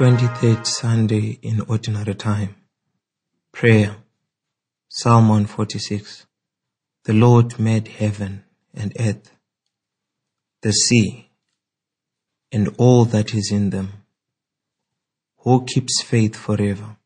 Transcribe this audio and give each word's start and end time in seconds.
23rd 0.00 0.66
Sunday 0.66 1.38
in 1.42 1.60
Ordinary 1.68 2.14
Time. 2.14 2.56
Prayer. 3.52 3.96
Psalm 4.88 5.28
146. 5.28 6.26
The 7.04 7.12
Lord 7.12 7.58
made 7.58 7.86
heaven 7.86 8.44
and 8.72 8.96
earth, 8.98 9.30
the 10.62 10.72
sea, 10.72 11.28
and 12.50 12.74
all 12.78 13.04
that 13.04 13.34
is 13.34 13.52
in 13.52 13.68
them. 13.68 14.06
Who 15.40 15.66
keeps 15.66 16.00
faith 16.00 16.34
forever? 16.34 16.96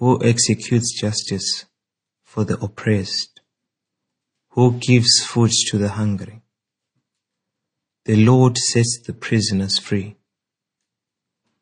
Who 0.00 0.20
executes 0.20 1.00
justice 1.00 1.66
for 2.24 2.42
the 2.42 2.58
oppressed? 2.58 3.40
Who 4.48 4.80
gives 4.80 5.22
food 5.24 5.52
to 5.70 5.78
the 5.78 5.90
hungry? 5.90 6.42
The 8.04 8.16
Lord 8.16 8.58
sets 8.58 9.00
the 9.06 9.12
prisoners 9.12 9.78
free. 9.78 10.16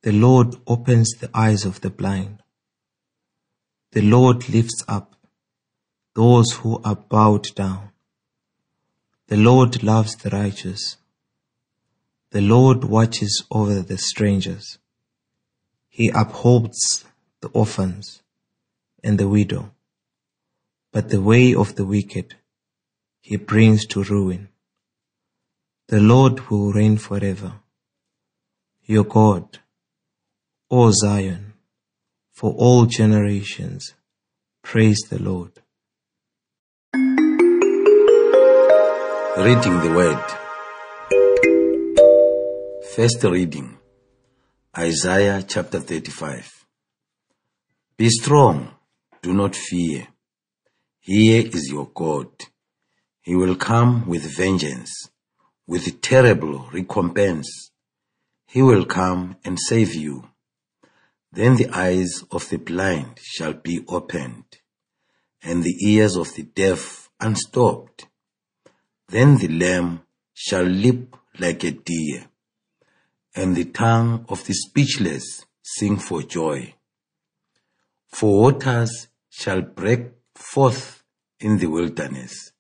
The 0.06 0.12
Lord 0.12 0.54
opens 0.68 1.14
the 1.18 1.28
eyes 1.34 1.64
of 1.64 1.80
the 1.80 1.90
blind. 1.90 2.40
The 3.90 4.02
Lord 4.02 4.48
lifts 4.48 4.84
up 4.86 5.16
those 6.14 6.52
who 6.52 6.80
are 6.84 6.94
bowed 6.94 7.52
down. 7.56 7.90
The 9.26 9.36
Lord 9.36 9.82
loves 9.82 10.14
the 10.14 10.30
righteous. 10.30 10.96
The 12.30 12.40
Lord 12.40 12.84
watches 12.84 13.44
over 13.50 13.80
the 13.80 13.98
strangers. 13.98 14.78
He 15.88 16.12
upholds 16.14 17.04
the 17.40 17.48
orphans 17.48 18.22
and 19.02 19.18
the 19.18 19.26
widow. 19.26 19.72
But 20.92 21.08
the 21.08 21.20
way 21.20 21.52
of 21.52 21.74
the 21.74 21.84
wicked 21.84 22.36
he 23.22 23.34
brings 23.34 23.84
to 23.86 24.04
ruin. 24.04 24.50
The 25.88 25.98
Lord 25.98 26.48
will 26.48 26.72
reign 26.72 26.96
forever. 26.96 27.54
Your 28.84 29.02
God, 29.02 29.58
O 30.68 30.90
Zion, 30.90 31.52
for 32.32 32.52
all 32.54 32.86
generations, 32.86 33.94
praise 34.64 34.98
the 35.08 35.22
Lord. 35.22 35.52
Reading 39.36 39.78
the 39.80 39.92
Word. 39.94 40.24
First 42.96 43.22
reading 43.22 43.78
Isaiah 44.76 45.44
chapter 45.46 45.78
35. 45.78 46.66
Be 47.96 48.10
strong, 48.10 48.72
do 49.22 49.32
not 49.32 49.54
fear. 49.54 50.08
Here 50.98 51.46
is 51.46 51.70
your 51.70 51.88
God. 51.94 52.26
He 53.22 53.36
will 53.36 53.54
come 53.54 54.08
with 54.08 54.36
vengeance, 54.36 55.10
with 55.68 56.00
terrible 56.00 56.66
recompense. 56.72 57.70
He 58.48 58.62
will 58.62 58.84
come 58.84 59.36
and 59.44 59.60
save 59.60 59.94
you. 59.94 60.24
Then 61.36 61.56
the 61.56 61.68
eyes 61.68 62.24
of 62.30 62.48
the 62.48 62.56
blind 62.56 63.18
shall 63.22 63.52
be 63.52 63.84
opened, 63.88 64.44
and 65.42 65.62
the 65.62 65.76
ears 65.86 66.16
of 66.16 66.32
the 66.34 66.44
deaf 66.44 67.10
unstopped. 67.20 68.06
Then 69.08 69.36
the 69.36 69.48
lamb 69.48 70.00
shall 70.32 70.62
leap 70.62 71.14
like 71.38 71.62
a 71.62 71.72
deer, 71.72 72.30
and 73.34 73.54
the 73.54 73.66
tongue 73.66 74.24
of 74.30 74.46
the 74.46 74.54
speechless 74.54 75.44
sing 75.62 75.98
for 75.98 76.22
joy. 76.22 76.74
For 78.08 78.40
waters 78.40 79.08
shall 79.28 79.60
break 79.60 80.12
forth 80.34 81.02
in 81.38 81.58
the 81.58 81.66
wilderness, 81.66 82.52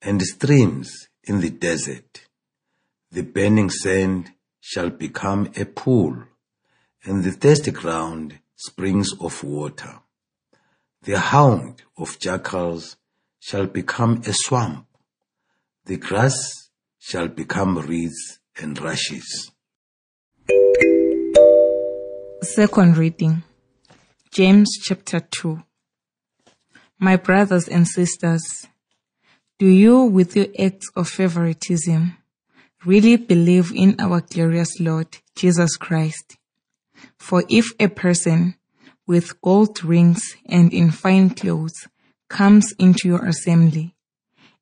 and 0.00 0.22
streams 0.22 1.08
in 1.24 1.42
the 1.42 1.50
desert. 1.50 2.26
The 3.10 3.22
burning 3.22 3.68
sand 3.68 4.32
shall 4.62 4.88
become 4.88 5.50
a 5.56 5.66
pool 5.66 6.24
and 7.04 7.22
the 7.22 7.30
thirsty 7.30 7.70
ground 7.70 8.38
springs 8.56 9.12
of 9.20 9.44
water. 9.44 10.00
The 11.02 11.18
hound 11.18 11.82
of 11.98 12.18
jackals 12.18 12.96
shall 13.40 13.66
become 13.66 14.22
a 14.26 14.32
swamp. 14.32 14.86
The 15.84 15.98
grass 15.98 16.70
shall 16.98 17.28
become 17.28 17.78
reeds 17.78 18.40
and 18.60 18.80
rushes. 18.80 19.50
Second 22.42 22.96
reading 22.96 23.42
James 24.32 24.78
chapter 24.82 25.20
2. 25.20 25.62
My 26.98 27.16
brothers 27.16 27.68
and 27.68 27.86
sisters, 27.86 28.66
do 29.58 29.66
you, 29.66 30.04
with 30.04 30.34
your 30.34 30.46
acts 30.58 30.88
of 30.96 31.08
favoritism, 31.08 32.16
really 32.84 33.16
believe 33.16 33.72
in 33.74 33.96
our 34.00 34.22
glorious 34.22 34.80
Lord 34.80 35.18
Jesus 35.36 35.76
Christ? 35.76 36.36
For 37.16 37.44
if 37.48 37.72
a 37.78 37.88
person 37.88 38.54
with 39.06 39.40
gold 39.42 39.84
rings 39.84 40.22
and 40.46 40.72
in 40.72 40.90
fine 40.90 41.30
clothes 41.30 41.88
comes 42.28 42.72
into 42.78 43.08
your 43.08 43.24
assembly, 43.24 43.94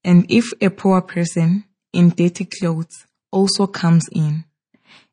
and 0.04 0.26
if 0.28 0.52
a 0.60 0.70
poor 0.70 1.00
person 1.00 1.64
in 1.92 2.10
dirty 2.10 2.44
clothes 2.44 3.06
also 3.30 3.66
comes 3.66 4.08
in, 4.12 4.44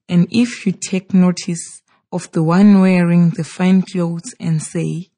and 0.08 0.28
if 0.32 0.66
you 0.66 0.72
take 0.72 1.14
notice 1.14 1.82
of 2.12 2.32
the 2.32 2.42
one 2.42 2.82
wearing 2.82 3.30
the 3.32 3.44
fine 3.44 3.84
clothes 3.84 4.34
and 4.40 4.62
say, 4.64 5.10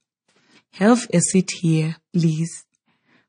Have 0.73 1.07
a 1.13 1.21
seat 1.21 1.51
here, 1.61 1.95
please, 2.13 2.65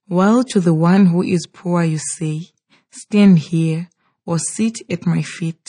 while 0.06 0.42
to 0.44 0.60
the 0.60 0.74
one 0.74 1.06
who 1.06 1.22
is 1.22 1.46
poor 1.46 1.84
you 1.84 1.98
say, 1.98 2.42
Stand 2.90 3.38
here 3.38 3.88
or 4.26 4.38
sit 4.38 4.78
at 4.90 5.06
my 5.06 5.22
feet, 5.22 5.66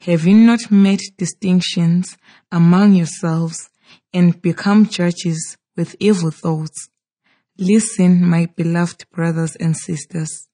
have 0.00 0.26
you 0.26 0.34
not 0.34 0.70
made 0.70 1.00
distinctions 1.16 2.16
among 2.52 2.94
yourselves 2.94 3.70
and 4.12 4.40
become 4.40 4.86
judges 4.86 5.56
with 5.76 5.96
evil 5.98 6.30
thoughts? 6.30 6.88
Listen, 7.58 8.24
my 8.24 8.46
beloved 8.54 9.06
brothers 9.10 9.56
and 9.56 9.76
sisters. 9.76 10.46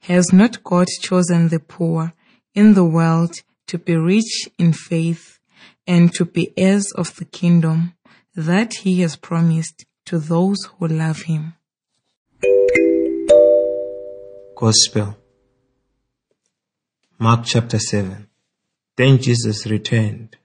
Has 0.00 0.32
not 0.32 0.64
God 0.64 0.86
chosen 1.02 1.48
the 1.48 1.60
poor 1.60 2.14
in 2.54 2.74
the 2.74 2.84
world 2.84 3.34
to 3.66 3.78
be 3.78 3.96
rich 3.96 4.48
in 4.58 4.72
faith 4.72 5.38
and 5.86 6.12
to 6.14 6.24
be 6.24 6.52
heirs 6.56 6.92
of 6.92 7.14
the 7.16 7.24
kingdom 7.24 7.94
that 8.34 8.74
he 8.74 9.00
has 9.00 9.16
promised 9.16 9.84
to 10.06 10.18
those 10.18 10.58
who 10.78 10.88
love 10.88 11.22
him? 11.22 11.54
Gospel. 14.56 15.16
Mark 17.18 17.44
chapter 17.44 17.78
7. 17.78 18.28
Then 18.96 19.18
Jesus 19.18 19.66
returned 19.66 20.37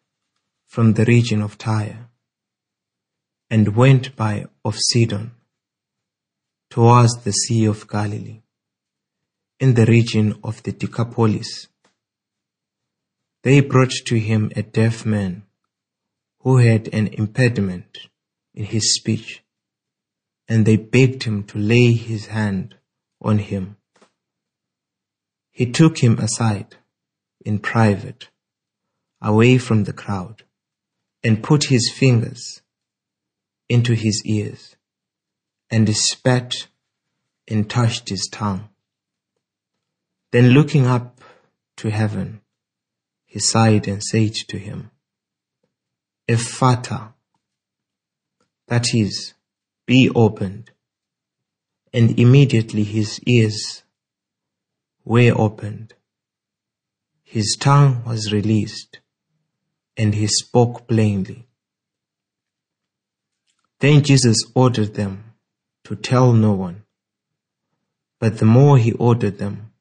from 0.73 0.93
the 0.93 1.05
region 1.05 1.39
of 1.39 1.55
Tyre 1.55 2.09
and 3.47 3.75
went 3.75 4.15
by 4.15 4.45
of 4.65 4.75
Sidon 4.75 5.29
towards 6.71 7.13
the 7.23 7.31
Sea 7.31 7.65
of 7.65 7.87
Galilee 7.87 8.41
in 9.59 9.75
the 9.75 9.85
region 9.85 10.39
of 10.43 10.63
the 10.63 10.71
Decapolis. 10.71 11.67
They 13.43 13.59
brought 13.59 13.91
to 14.07 14.19
him 14.19 14.51
a 14.55 14.63
deaf 14.63 15.05
man 15.05 15.43
who 16.39 16.57
had 16.57 16.87
an 16.91 17.05
impediment 17.05 18.07
in 18.55 18.65
his 18.65 18.95
speech, 18.95 19.43
and 20.47 20.65
they 20.65 20.77
begged 20.77 21.21
him 21.25 21.43
to 21.51 21.59
lay 21.59 21.91
his 21.93 22.25
hand 22.37 22.77
on 23.21 23.37
him. 23.37 23.77
He 25.51 25.67
took 25.71 25.99
him 25.99 26.17
aside 26.17 26.77
in 27.45 27.59
private 27.59 28.29
away 29.21 29.59
from 29.59 29.83
the 29.83 29.93
crowd 29.93 30.41
and 31.23 31.43
put 31.43 31.65
his 31.65 31.91
fingers 31.91 32.61
into 33.69 33.93
his 33.93 34.21
ears 34.25 34.75
and 35.71 35.89
spat 35.95 36.67
and 37.47 37.69
touched 37.69 38.09
his 38.09 38.27
tongue. 38.31 38.69
Then 40.31 40.49
looking 40.49 40.85
up 40.85 41.21
to 41.77 41.89
heaven, 41.89 42.41
he 43.25 43.39
sighed 43.39 43.87
and 43.87 44.03
said 44.03 44.33
to 44.49 44.57
him, 44.57 44.91
Ephphatha, 46.27 47.13
that 48.67 48.93
is, 48.93 49.33
be 49.85 50.09
opened. 50.13 50.71
And 51.93 52.19
immediately 52.19 52.83
his 52.83 53.19
ears 53.27 53.83
were 55.05 55.33
opened. 55.35 55.93
His 57.23 57.55
tongue 57.59 58.03
was 58.05 58.31
released 58.31 58.99
and 59.97 60.15
he 60.15 60.27
spoke 60.27 60.87
plainly. 60.87 61.47
Then 63.79 64.03
Jesus 64.03 64.37
ordered 64.55 64.93
them 64.95 65.35
to 65.83 65.95
tell 65.95 66.33
no 66.33 66.53
one. 66.53 66.83
But 68.19 68.37
the 68.37 68.45
more 68.45 68.77
he 68.77 68.93
ordered 68.93 69.37
them, 69.37 69.73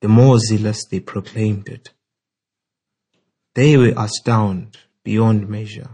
the 0.00 0.08
more 0.08 0.38
zealous 0.38 0.84
they 0.84 1.00
proclaimed 1.00 1.68
it. 1.68 1.90
They 3.54 3.76
were 3.76 3.94
astounded 3.96 4.76
beyond 5.02 5.48
measure, 5.48 5.90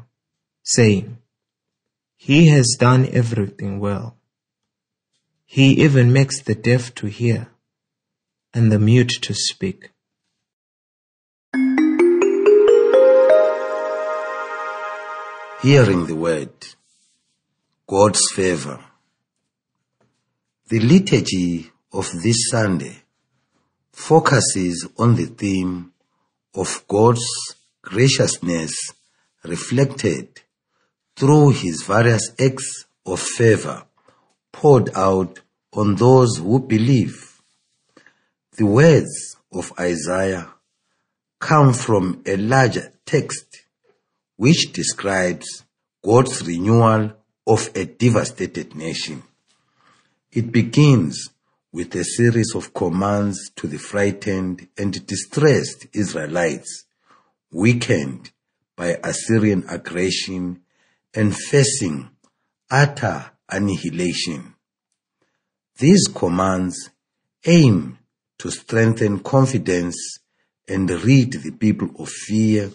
saying, 0.62 1.18
He 2.16 2.48
has 2.48 2.76
done 2.78 3.08
everything 3.12 3.78
well. 3.78 4.16
He 5.44 5.82
even 5.84 6.12
makes 6.12 6.42
the 6.42 6.54
deaf 6.54 6.94
to 6.96 7.06
hear 7.06 7.48
and 8.52 8.72
the 8.72 8.78
mute 8.78 9.12
to 9.22 9.34
speak. 9.34 9.90
Hearing 15.62 16.06
the 16.06 16.14
word, 16.14 16.52
God's 17.86 18.20
favor. 18.34 18.78
The 20.68 20.80
liturgy 20.80 21.72
of 21.94 22.12
this 22.22 22.50
Sunday 22.50 23.02
focuses 23.90 24.86
on 24.98 25.16
the 25.16 25.24
theme 25.24 25.92
of 26.54 26.84
God's 26.86 27.26
graciousness 27.80 28.74
reflected 29.44 30.42
through 31.16 31.50
his 31.50 31.84
various 31.86 32.32
acts 32.38 32.84
of 33.06 33.18
favor 33.18 33.84
poured 34.52 34.90
out 34.94 35.40
on 35.72 35.96
those 35.96 36.36
who 36.36 36.60
believe. 36.60 37.40
The 38.58 38.66
words 38.66 39.36
of 39.50 39.72
Isaiah 39.80 40.48
come 41.40 41.72
from 41.72 42.22
a 42.26 42.36
larger 42.36 42.92
text 43.06 43.62
which 44.36 44.72
describes 44.72 45.64
God's 46.04 46.46
renewal 46.46 47.12
of 47.46 47.70
a 47.74 47.84
devastated 47.84 48.74
nation. 48.74 49.22
It 50.32 50.52
begins 50.52 51.30
with 51.72 51.94
a 51.94 52.04
series 52.04 52.54
of 52.54 52.72
commands 52.72 53.50
to 53.56 53.66
the 53.66 53.78
frightened 53.78 54.68
and 54.76 55.06
distressed 55.06 55.86
Israelites, 55.92 56.84
weakened 57.50 58.30
by 58.76 58.98
Assyrian 59.02 59.64
aggression 59.68 60.62
and 61.14 61.34
facing 61.34 62.10
utter 62.70 63.30
annihilation. 63.48 64.54
These 65.78 66.08
commands 66.14 66.90
aim 67.44 67.98
to 68.38 68.50
strengthen 68.50 69.20
confidence 69.20 70.18
and 70.68 70.90
rid 70.90 71.32
the 71.32 71.52
people 71.52 71.90
of 71.98 72.08
fear 72.08 72.70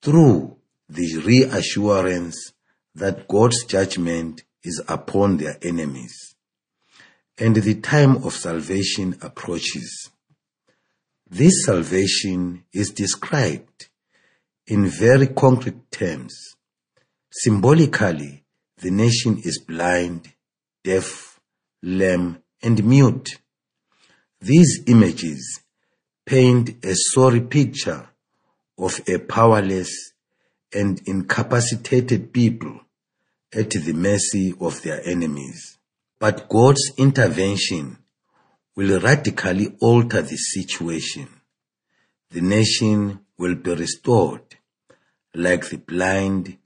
through 0.00 0.56
the 0.90 1.18
reassurance 1.24 2.52
that 2.96 3.28
God's 3.28 3.64
judgment 3.64 4.42
is 4.64 4.82
upon 4.88 5.36
their 5.36 5.56
enemies 5.62 6.34
and 7.38 7.54
the 7.54 7.74
time 7.74 8.16
of 8.24 8.34
salvation 8.34 9.16
approaches. 9.22 10.10
This 11.28 11.64
salvation 11.64 12.64
is 12.72 12.90
described 12.90 13.88
in 14.66 14.86
very 14.86 15.28
concrete 15.28 15.92
terms. 15.92 16.56
Symbolically, 17.30 18.42
the 18.78 18.90
nation 18.90 19.38
is 19.44 19.62
blind, 19.66 20.32
deaf, 20.82 21.38
lame, 21.84 22.42
and 22.62 22.84
mute. 22.84 23.38
These 24.40 24.82
images 24.88 25.60
paint 26.26 26.84
a 26.84 26.94
sorry 26.96 27.42
picture 27.42 28.08
of 28.76 29.00
a 29.06 29.18
powerless 29.18 30.12
and 30.72 31.00
incapacitated 31.06 32.32
people 32.32 32.80
at 33.52 33.70
the 33.70 33.92
mercy 33.92 34.54
of 34.60 34.82
their 34.82 35.00
enemies. 35.06 35.78
But 36.18 36.48
God's 36.48 36.92
intervention 36.96 37.98
will 38.76 39.00
radically 39.00 39.76
alter 39.80 40.22
the 40.22 40.36
situation. 40.36 41.28
The 42.30 42.40
nation 42.40 43.20
will 43.36 43.56
be 43.56 43.74
restored 43.74 44.42
like 45.34 45.68
the 45.68 45.78
blind 45.78 46.56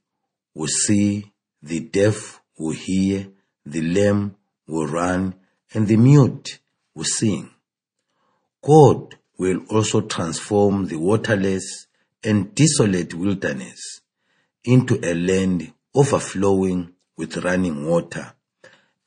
will 0.55 0.69
see, 0.69 1.33
the 1.63 1.81
deaf 1.81 2.41
will 2.59 2.73
hear, 2.73 3.29
the 3.65 3.83
lame 3.83 4.37
will 4.67 4.87
run, 4.87 5.35
and 5.73 5.89
the 5.89 5.97
mute 5.97 6.59
will 6.95 7.05
sing. 7.05 7.51
God 8.63 9.17
will 9.39 9.61
also 9.71 10.03
transform 10.03 10.87
the 10.87 10.97
waterless 10.97 11.87
and 12.25 12.55
desolate 12.55 13.15
wilderness 13.15 14.01
into 14.65 14.99
a 15.03 15.15
land 15.15 15.73
overflowing 15.95 16.93
with 17.17 17.37
running 17.39 17.87
water 17.87 18.33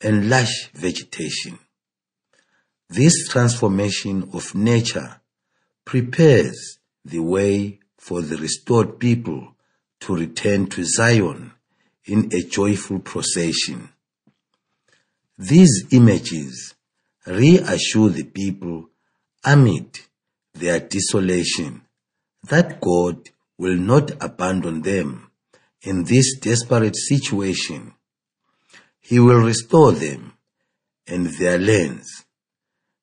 and 0.01 0.29
lush 0.29 0.69
vegetation. 0.73 1.57
This 2.89 3.27
transformation 3.27 4.29
of 4.33 4.55
nature 4.55 5.19
prepares 5.83 6.77
the 7.03 7.19
way 7.19 7.79
for 7.97 8.21
the 8.21 8.37
restored 8.37 8.99
people 8.99 9.55
to 10.01 10.15
return 10.15 10.67
to 10.67 10.83
Zion 10.83 11.51
in 12.05 12.29
a 12.33 12.41
joyful 12.43 12.99
procession. 12.99 13.89
These 15.37 15.87
images 15.91 16.75
reassure 17.25 18.09
the 18.09 18.23
people 18.23 18.89
amid 19.43 19.99
their 20.53 20.79
desolation 20.79 21.81
that 22.43 22.79
God 22.81 23.29
will 23.57 23.75
not 23.75 24.11
abandon 24.23 24.81
them 24.81 25.31
in 25.81 26.03
this 26.03 26.37
desperate 26.39 26.95
situation. 26.95 27.93
He 28.99 29.19
will 29.19 29.41
restore 29.41 29.91
them 29.91 30.33
and 31.07 31.27
their 31.27 31.57
lands. 31.57 32.25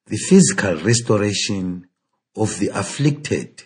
The 0.06 0.16
physical 0.16 0.76
restoration 0.76 1.88
of 2.36 2.58
the 2.58 2.68
afflicted 2.68 3.64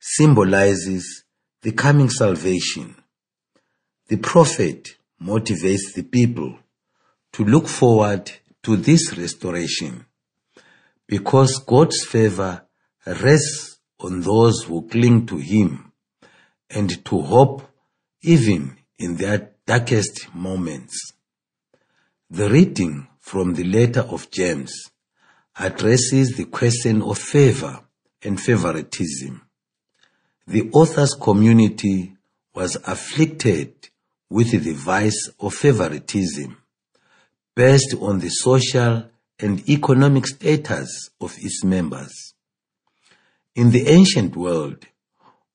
symbolizes 0.00 1.24
the 1.62 1.72
coming 1.72 2.08
salvation. 2.08 2.96
The 4.08 4.16
prophet 4.16 4.96
motivates 5.22 5.92
the 5.94 6.02
people 6.02 6.58
to 7.32 7.44
look 7.44 7.68
forward 7.68 8.30
to 8.62 8.76
this 8.76 9.16
restoration 9.16 10.06
because 11.06 11.58
God's 11.58 12.04
favor 12.04 12.62
rests 13.06 13.75
on 14.00 14.20
those 14.20 14.62
who 14.64 14.88
cling 14.88 15.26
to 15.26 15.36
Him 15.36 15.92
and 16.70 17.04
to 17.04 17.20
hope 17.20 17.62
even 18.22 18.76
in 18.98 19.16
their 19.16 19.52
darkest 19.66 20.34
moments. 20.34 21.12
The 22.30 22.50
reading 22.50 23.08
from 23.20 23.54
the 23.54 23.64
letter 23.64 24.00
of 24.00 24.30
James 24.30 24.90
addresses 25.58 26.36
the 26.36 26.46
question 26.46 27.02
of 27.02 27.18
favor 27.18 27.80
and 28.22 28.40
favoritism. 28.40 29.42
The 30.46 30.70
author's 30.72 31.14
community 31.14 32.16
was 32.54 32.76
afflicted 32.86 33.88
with 34.28 34.50
the 34.50 34.72
vice 34.72 35.30
of 35.40 35.54
favoritism 35.54 36.56
based 37.54 37.94
on 38.00 38.18
the 38.18 38.28
social 38.28 39.04
and 39.38 39.68
economic 39.68 40.26
status 40.26 41.10
of 41.20 41.36
its 41.38 41.64
members. 41.64 42.25
In 43.56 43.70
the 43.70 43.88
ancient 43.88 44.36
world, 44.36 44.86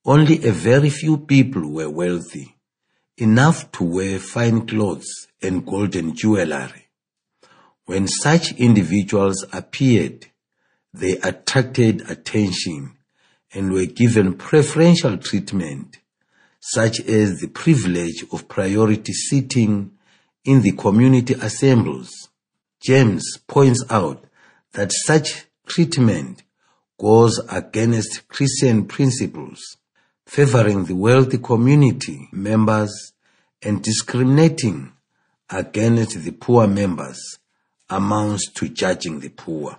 only 0.04 0.44
a 0.44 0.50
very 0.50 0.90
few 0.90 1.18
people 1.18 1.70
were 1.70 1.88
wealthy, 1.88 2.56
enough 3.16 3.70
to 3.72 3.84
wear 3.84 4.18
fine 4.18 4.66
clothes 4.66 5.28
and 5.40 5.64
golden 5.64 6.16
jewelry. 6.16 6.88
When 7.84 8.08
such 8.08 8.58
individuals 8.58 9.46
appeared, 9.52 10.26
they 10.92 11.12
attracted 11.18 12.10
attention 12.10 12.96
and 13.54 13.72
were 13.72 13.86
given 13.86 14.34
preferential 14.34 15.16
treatment, 15.18 16.00
such 16.58 16.98
as 17.02 17.38
the 17.38 17.46
privilege 17.46 18.24
of 18.32 18.48
priority 18.48 19.12
seating 19.12 19.92
in 20.44 20.62
the 20.62 20.72
community 20.72 21.34
assemblies. 21.34 22.10
James 22.82 23.38
points 23.46 23.84
out 23.88 24.24
that 24.72 24.90
such 24.92 25.44
treatment 25.66 26.42
goes 27.02 27.40
against 27.50 28.28
Christian 28.28 28.86
principles, 28.86 29.76
favoring 30.24 30.84
the 30.84 30.94
wealthy 30.94 31.38
community 31.38 32.28
members 32.30 33.12
and 33.60 33.82
discriminating 33.82 34.92
against 35.50 36.22
the 36.22 36.30
poor 36.30 36.68
members 36.68 37.38
amounts 37.90 38.52
to 38.52 38.68
judging 38.68 39.18
the 39.18 39.30
poor. 39.30 39.78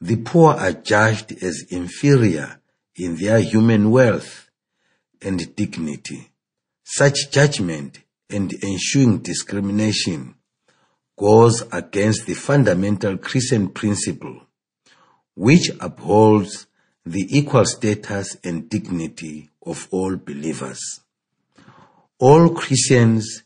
The 0.00 0.14
poor 0.14 0.54
are 0.54 0.70
judged 0.70 1.32
as 1.42 1.66
inferior 1.70 2.60
in 2.94 3.16
their 3.16 3.40
human 3.40 3.90
wealth 3.90 4.50
and 5.20 5.56
dignity. 5.56 6.30
Such 6.84 7.32
judgment 7.32 8.02
and 8.30 8.54
ensuing 8.62 9.18
discrimination 9.18 10.36
goes 11.18 11.64
against 11.72 12.26
the 12.26 12.34
fundamental 12.34 13.18
Christian 13.18 13.70
principle, 13.70 14.43
which 15.34 15.70
upholds 15.80 16.66
the 17.04 17.26
equal 17.36 17.64
status 17.64 18.36
and 18.44 18.68
dignity 18.68 19.50
of 19.64 19.88
all 19.90 20.16
believers. 20.16 21.00
All 22.18 22.50
Christians 22.50 23.42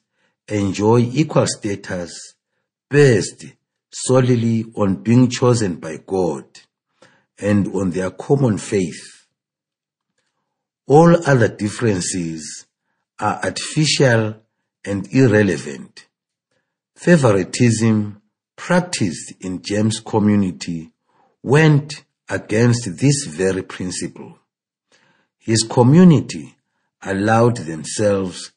enjoy 0.47 0.99
equal 0.99 1.47
status 1.47 2.35
based 2.89 3.47
solely 3.91 4.65
on 4.77 5.03
being 5.03 5.29
chosen 5.29 5.77
by 5.77 5.99
God 6.07 6.45
and 7.39 7.69
on 7.75 7.91
their 7.91 8.11
common 8.11 8.59
faith. 8.59 9.27
All 10.87 11.17
other 11.27 11.49
differences 11.49 12.67
are 13.19 13.41
artificial 13.43 14.37
and 14.85 15.13
irrelevant. 15.13 16.07
Favoritism 16.95 18.23
practiced 18.57 19.35
in 19.41 19.63
James' 19.63 20.01
community 20.01 20.93
went 21.43 22.05
against 22.29 22.99
this 22.99 23.25
very 23.27 23.63
principle. 23.63 24.39
His 25.39 25.63
community 25.63 26.57
allowed 27.03 27.59
themselves 27.59 28.53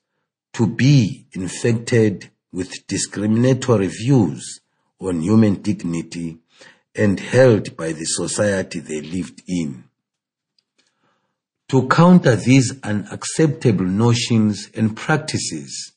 to 0.53 0.67
be 0.67 1.25
infected 1.31 2.29
with 2.51 2.85
discriminatory 2.87 3.87
views 3.87 4.59
on 4.99 5.21
human 5.21 5.61
dignity 5.61 6.37
and 6.95 7.19
held 7.19 7.77
by 7.77 7.93
the 7.93 8.03
society 8.05 8.79
they 8.79 9.01
lived 9.01 9.41
in. 9.47 9.85
To 11.69 11.87
counter 11.87 12.35
these 12.35 12.73
unacceptable 12.83 13.85
notions 13.85 14.69
and 14.75 14.95
practices, 14.95 15.93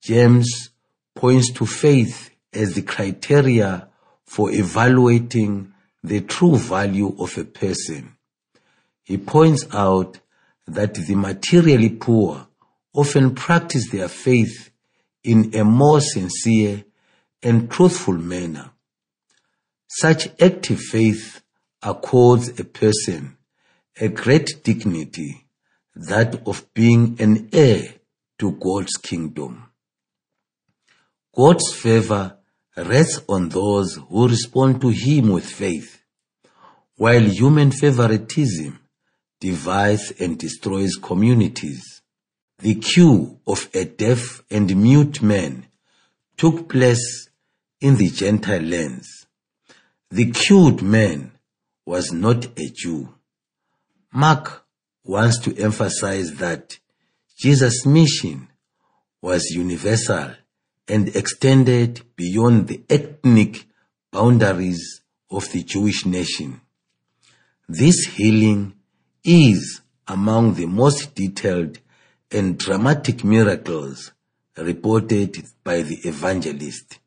James 0.00 0.70
points 1.14 1.50
to 1.54 1.66
faith 1.66 2.30
as 2.52 2.74
the 2.74 2.82
criteria 2.82 3.88
for 4.24 4.52
evaluating 4.52 5.71
the 6.02 6.20
true 6.20 6.56
value 6.56 7.14
of 7.18 7.36
a 7.38 7.44
person. 7.44 8.16
He 9.02 9.18
points 9.18 9.66
out 9.72 10.18
that 10.66 10.94
the 10.94 11.14
materially 11.14 11.90
poor 11.90 12.46
often 12.94 13.34
practice 13.34 13.90
their 13.90 14.08
faith 14.08 14.70
in 15.24 15.54
a 15.54 15.64
more 15.64 16.00
sincere 16.00 16.84
and 17.42 17.70
truthful 17.70 18.14
manner. 18.14 18.70
Such 19.88 20.28
active 20.40 20.80
faith 20.80 21.42
accords 21.82 22.60
a 22.60 22.64
person 22.64 23.36
a 24.00 24.08
great 24.08 24.62
dignity, 24.64 25.46
that 25.94 26.46
of 26.46 26.72
being 26.72 27.16
an 27.20 27.50
heir 27.52 27.94
to 28.38 28.52
God's 28.52 28.96
kingdom. 28.96 29.70
God's 31.34 31.72
favor 31.72 32.38
rests 32.76 33.20
on 33.28 33.48
those 33.48 33.96
who 34.08 34.28
respond 34.28 34.80
to 34.80 34.88
Him 34.88 35.28
with 35.28 35.44
faith, 35.44 36.02
while 36.96 37.22
human 37.22 37.70
favoritism 37.70 38.78
divides 39.40 40.12
and 40.20 40.38
destroys 40.38 40.96
communities. 40.96 42.02
The 42.58 42.76
cure 42.76 43.36
of 43.46 43.68
a 43.74 43.84
deaf 43.84 44.42
and 44.50 44.74
mute 44.76 45.20
man 45.20 45.66
took 46.36 46.68
place 46.68 47.28
in 47.80 47.96
the 47.96 48.08
Gentile 48.08 48.62
lands. 48.62 49.26
The 50.10 50.30
cured 50.30 50.82
man 50.82 51.32
was 51.84 52.12
not 52.12 52.46
a 52.58 52.70
Jew. 52.72 53.12
Mark 54.12 54.64
wants 55.04 55.40
to 55.40 55.56
emphasize 55.58 56.34
that 56.34 56.78
Jesus' 57.36 57.84
mission 57.84 58.48
was 59.20 59.50
universal 59.50 60.34
and 60.92 61.08
extended 61.16 62.02
beyond 62.16 62.68
the 62.68 62.82
ethnic 62.90 63.64
boundaries 64.10 65.00
of 65.30 65.50
the 65.52 65.62
Jewish 65.62 66.04
nation. 66.04 66.60
This 67.66 68.04
healing 68.14 68.74
is 69.24 69.80
among 70.06 70.52
the 70.52 70.66
most 70.66 71.14
detailed 71.14 71.78
and 72.30 72.58
dramatic 72.58 73.24
miracles 73.24 74.12
reported 74.58 75.42
by 75.64 75.80
the 75.80 75.96
evangelist. 76.04 76.98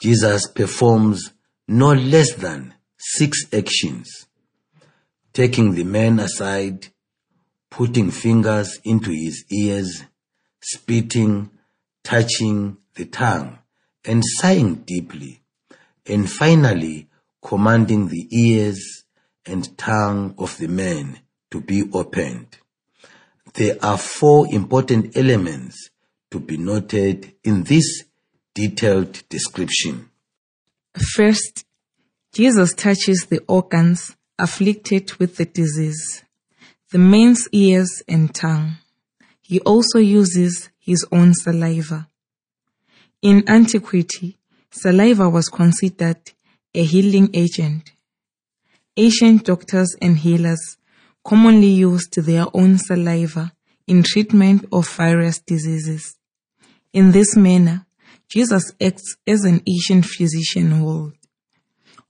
Jesus 0.00 0.46
performs 0.46 1.34
no 1.68 1.92
less 1.92 2.32
than 2.34 2.72
six 2.96 3.44
actions. 3.52 4.26
Taking 5.34 5.74
the 5.74 5.84
man 5.84 6.18
aside, 6.18 6.88
putting 7.70 8.10
fingers 8.10 8.80
into 8.84 9.10
his 9.10 9.44
ears, 9.50 10.02
spitting, 10.62 11.50
touching 12.02 12.76
the 12.94 13.04
tongue, 13.04 13.58
and 14.04 14.22
sighing 14.24 14.76
deeply, 14.86 15.42
and 16.06 16.30
finally 16.30 17.08
commanding 17.42 18.08
the 18.08 18.28
ears 18.30 19.04
and 19.46 19.76
tongue 19.78 20.34
of 20.38 20.56
the 20.58 20.68
man 20.68 21.18
to 21.50 21.60
be 21.60 21.88
opened. 21.92 22.58
There 23.54 23.76
are 23.82 23.98
four 23.98 24.46
important 24.52 25.16
elements 25.16 25.90
to 26.30 26.38
be 26.38 26.56
noted 26.56 27.32
in 27.42 27.64
this 27.64 28.04
detailed 28.54 29.28
description. 29.28 30.10
First, 31.14 31.64
Jesus 32.32 32.74
touches 32.74 33.26
the 33.28 33.40
organs 33.48 34.16
afflicted 34.38 35.12
with 35.14 35.36
the 35.36 35.44
disease, 35.44 36.22
the 36.90 36.98
man's 36.98 37.48
ears 37.52 38.02
and 38.06 38.32
tongue. 38.34 38.74
He 39.40 39.60
also 39.60 39.98
uses 39.98 40.70
his 40.90 41.06
own 41.12 41.32
saliva. 41.32 42.08
In 43.22 43.44
antiquity, 43.48 44.36
saliva 44.72 45.30
was 45.30 45.48
considered 45.48 46.20
a 46.74 46.82
healing 46.82 47.30
agent. 47.32 47.92
Ancient 48.96 49.44
doctors 49.44 49.94
and 50.02 50.18
healers 50.18 50.78
commonly 51.24 51.68
used 51.68 52.14
their 52.16 52.46
own 52.52 52.76
saliva 52.76 53.52
in 53.86 54.02
treatment 54.02 54.64
of 54.72 54.88
various 54.88 55.38
diseases. 55.38 56.16
In 56.92 57.12
this 57.12 57.36
manner, 57.36 57.86
Jesus 58.28 58.72
acts 58.80 59.16
as 59.28 59.44
an 59.44 59.62
ancient 59.74 60.06
physician. 60.06 60.66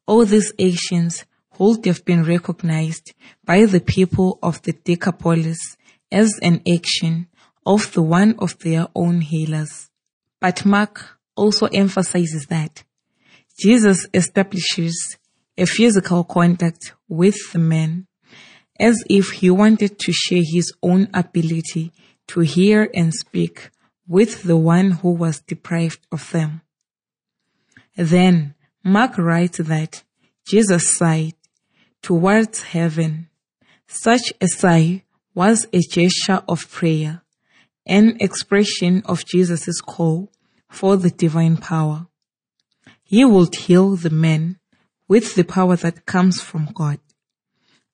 All 0.06 0.24
these 0.24 0.54
actions 0.58 1.26
would 1.58 1.84
have 1.84 2.02
been 2.06 2.24
recognized 2.24 3.12
by 3.44 3.66
the 3.66 3.80
people 3.80 4.38
of 4.42 4.62
the 4.62 4.72
Decapolis 4.72 5.76
as 6.10 6.30
an 6.40 6.62
action 6.66 7.26
of 7.66 7.92
the 7.92 8.02
one 8.02 8.34
of 8.38 8.58
their 8.58 8.88
own 8.94 9.20
healers. 9.20 9.90
But 10.40 10.64
Mark 10.64 11.18
also 11.36 11.66
emphasizes 11.66 12.46
that 12.46 12.84
Jesus 13.58 14.06
establishes 14.14 15.18
a 15.56 15.66
physical 15.66 16.24
contact 16.24 16.94
with 17.08 17.52
the 17.52 17.58
man 17.58 18.06
as 18.78 19.04
if 19.10 19.30
he 19.30 19.50
wanted 19.50 19.98
to 19.98 20.12
share 20.12 20.42
his 20.42 20.72
own 20.82 21.08
ability 21.12 21.92
to 22.28 22.40
hear 22.40 22.88
and 22.94 23.12
speak 23.12 23.70
with 24.08 24.42
the 24.44 24.56
one 24.56 24.92
who 24.92 25.10
was 25.10 25.40
deprived 25.40 26.00
of 26.10 26.30
them. 26.30 26.62
Then 27.96 28.54
Mark 28.82 29.18
writes 29.18 29.58
that 29.58 30.02
Jesus 30.46 30.96
sighed 30.96 31.34
towards 32.02 32.62
heaven. 32.62 33.28
Such 33.86 34.32
a 34.40 34.48
sigh 34.48 35.04
was 35.34 35.66
a 35.72 35.80
gesture 35.80 36.42
of 36.48 36.70
prayer, 36.70 37.22
an 37.86 38.16
expression 38.20 39.02
of 39.06 39.24
Jesus' 39.24 39.80
call 39.80 40.32
for 40.68 40.96
the 40.96 41.10
divine 41.10 41.56
power. 41.56 42.06
He 43.02 43.24
would 43.24 43.54
heal 43.54 43.96
the 43.96 44.10
man 44.10 44.58
with 45.08 45.34
the 45.34 45.44
power 45.44 45.76
that 45.76 46.06
comes 46.06 46.40
from 46.40 46.68
God. 46.72 47.00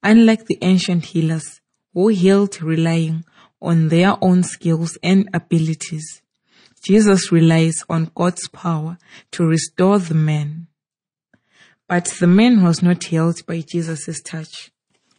Unlike 0.02 0.46
the 0.46 0.58
ancient 0.60 1.06
healers 1.06 1.60
who 1.94 2.08
healed 2.08 2.62
relying 2.62 3.24
on 3.60 3.88
their 3.88 4.16
own 4.20 4.42
skills 4.42 4.98
and 5.02 5.28
abilities, 5.32 6.20
Jesus 6.82 7.32
relies 7.32 7.82
on 7.88 8.12
God's 8.14 8.46
power 8.48 8.98
to 9.32 9.46
restore 9.46 9.98
the 9.98 10.14
man. 10.14 10.68
But 11.88 12.04
the 12.20 12.26
man 12.26 12.62
was 12.62 12.82
not 12.82 13.04
healed 13.04 13.44
by 13.46 13.62
Jesus' 13.62 14.20
touch. 14.22 14.70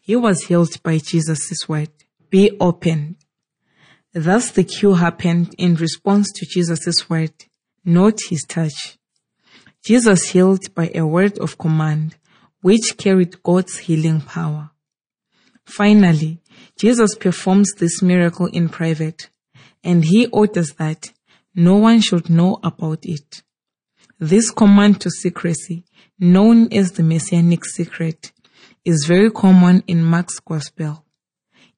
He 0.01 0.15
was 0.15 0.43
healed 0.43 0.81
by 0.83 0.99
Jesus' 0.99 1.67
word. 1.67 1.89
Be 2.29 2.55
opened. 2.59 3.15
Thus 4.13 4.51
the 4.51 4.63
cure 4.63 4.95
happened 4.95 5.53
in 5.57 5.75
response 5.75 6.31
to 6.33 6.45
Jesus' 6.45 7.09
word, 7.09 7.33
not 7.85 8.19
his 8.29 8.43
touch. 8.43 8.97
Jesus 9.83 10.29
healed 10.29 10.73
by 10.73 10.91
a 10.93 11.05
word 11.05 11.37
of 11.39 11.57
command, 11.57 12.15
which 12.61 12.97
carried 12.97 13.43
God's 13.43 13.77
healing 13.77 14.21
power. 14.21 14.71
Finally, 15.65 16.39
Jesus 16.77 17.15
performs 17.15 17.73
this 17.73 18.01
miracle 18.01 18.47
in 18.47 18.69
private, 18.69 19.29
and 19.83 20.03
he 20.03 20.27
orders 20.27 20.73
that 20.73 21.11
no 21.53 21.75
one 21.75 22.01
should 22.01 22.29
know 22.29 22.59
about 22.63 23.05
it. 23.05 23.43
This 24.19 24.49
command 24.51 25.01
to 25.01 25.11
secrecy, 25.11 25.83
known 26.19 26.71
as 26.73 26.93
the 26.93 27.03
Messianic 27.03 27.65
secret, 27.65 28.31
is 28.83 29.05
very 29.05 29.29
common 29.29 29.83
in 29.87 30.03
Mark's 30.03 30.39
Gospel. 30.39 31.05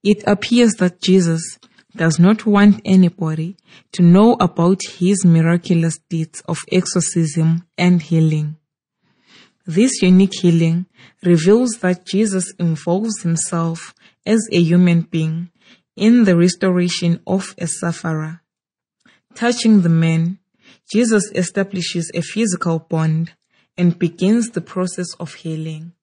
It 0.03 0.23
appears 0.25 0.73
that 0.75 1.01
Jesus 1.01 1.59
does 1.95 2.19
not 2.19 2.45
want 2.45 2.81
anybody 2.85 3.57
to 3.93 4.03
know 4.03 4.37
about 4.39 4.79
his 4.97 5.25
miraculous 5.25 5.99
deeds 6.09 6.41
of 6.47 6.59
exorcism 6.71 7.65
and 7.77 8.01
healing. 8.01 8.57
This 9.65 10.01
unique 10.01 10.39
healing 10.41 10.85
reveals 11.23 11.79
that 11.81 12.05
Jesus 12.05 12.53
involves 12.59 13.21
himself 13.21 13.93
as 14.25 14.47
a 14.51 14.61
human 14.61 15.01
being 15.01 15.51
in 15.95 16.23
the 16.23 16.35
restoration 16.35 17.21
of 17.27 17.53
a 17.57 17.67
sufferer. 17.67 18.41
Touching 19.35 19.81
the 19.81 19.89
man, 19.89 20.39
Jesus 20.91 21.31
establishes 21.35 22.09
a 22.13 22.21
physical 22.21 22.79
bond 22.79 23.33
and 23.77 23.99
begins 23.99 24.51
the 24.51 24.61
process 24.61 25.13
of 25.19 25.33
healing. 25.35 25.93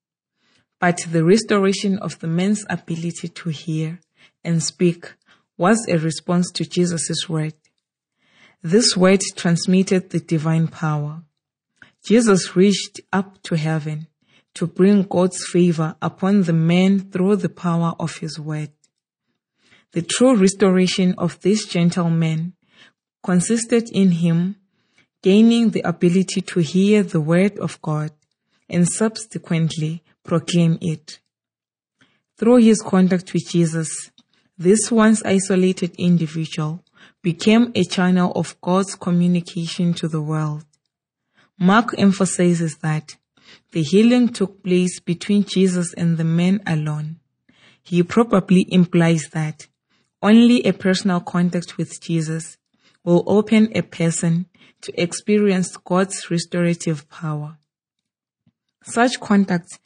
But 0.79 1.05
the 1.11 1.25
restoration 1.25 1.99
of 1.99 2.19
the 2.21 2.29
man's 2.29 2.65
ability 2.69 3.29
to 3.29 3.49
hear 3.49 4.01
and 4.45 4.63
speak 4.63 5.15
was 5.57 5.87
a 5.89 5.99
response 5.99 6.51
to 6.53 6.65
Jesus' 6.65 7.29
word. 7.29 7.55
This 8.63 8.97
word 8.97 9.21
transmitted 9.37 10.11
the 10.11 10.21
divine 10.21 10.69
power. 10.69 11.23
Jesus 12.07 12.57
reached 12.57 13.01
up 13.13 13.43
to 13.43 13.57
heaven 13.57 14.09
to 14.55 14.67
bring 14.67 15.03
God's 15.03 15.45
favor 15.47 15.97
upon 16.01 16.43
the 16.43 16.53
man 16.53 17.11
through 17.11 17.37
the 17.37 17.49
power 17.49 17.95
of 17.99 18.17
his 18.17 18.39
word. 18.41 18.71
The 19.93 20.03
true 20.03 20.37
restoration 20.37 21.15
of 21.19 21.41
this 21.41 21.67
gentleman 21.67 22.55
consisted 23.23 23.89
in 23.93 24.13
him 24.13 24.57
gaining 25.23 25.71
the 25.71 25.81
ability 25.81 26.41
to 26.41 26.61
hear 26.61 27.03
the 27.03 27.21
word 27.21 27.59
of 27.59 27.81
God 27.83 28.13
and 28.69 28.89
subsequently 28.89 30.03
proclaim 30.25 30.79
it. 30.81 31.19
Through 32.37 32.59
his 32.59 32.81
contact 32.81 33.33
with 33.33 33.49
Jesus, 33.49 34.11
this 34.59 34.91
once 34.91 35.23
isolated 35.25 35.95
individual 35.99 36.83
became 37.23 37.73
a 37.75 37.85
channel 37.85 38.33
of 38.33 38.59
God's 38.61 38.95
communication 38.95 39.93
to 39.95 40.09
the 40.09 40.23
world. 40.23 40.65
Mark 41.59 41.95
emphasizes 41.99 42.79
that 42.79 43.17
the 43.73 43.83
healing 43.83 44.29
took 44.29 44.63
place 44.63 45.01
between 45.01 45.45
Jesus 45.45 45.93
and 45.95 46.17
the 46.17 46.25
man 46.25 46.63
alone. 46.67 47.21
He 47.83 48.03
probably 48.03 48.67
implies 48.69 49.29
that 49.33 49.67
only 50.23 50.63
a 50.65 50.73
personal 50.73 51.21
contact 51.21 51.77
with 51.77 52.01
Jesus 52.01 52.57
will 53.05 53.23
open 53.27 53.71
a 53.75 53.83
person 53.83 54.47
to 54.81 55.01
experience 55.01 55.77
God's 55.77 56.31
restorative 56.31 57.09
power. 57.09 57.59
Such 58.83 59.21
contact 59.21 59.79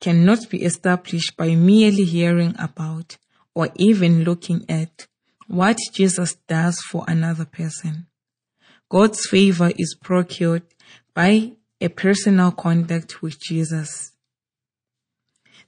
cannot 0.00 0.48
be 0.50 0.62
established 0.64 1.36
by 1.36 1.54
merely 1.54 2.04
hearing 2.04 2.54
about 2.58 3.16
or 3.54 3.68
even 3.76 4.24
looking 4.24 4.64
at 4.68 5.06
what 5.46 5.78
Jesus 5.92 6.36
does 6.46 6.80
for 6.80 7.04
another 7.08 7.44
person. 7.44 8.06
God's 8.88 9.26
favor 9.26 9.70
is 9.76 9.96
procured 10.00 10.62
by 11.14 11.52
a 11.80 11.88
personal 11.88 12.52
contact 12.52 13.22
with 13.22 13.40
Jesus. 13.40 14.12